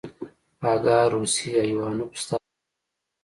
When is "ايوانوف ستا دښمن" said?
1.63-2.51